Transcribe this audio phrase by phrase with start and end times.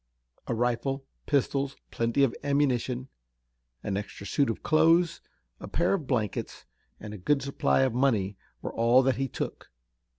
[0.47, 3.07] A rifle, pistols, plenty of ammunition,
[3.83, 5.21] an extra suit of clothes,
[5.59, 6.65] a pair of blankets,
[6.99, 9.69] and a good supply of money were all that he took.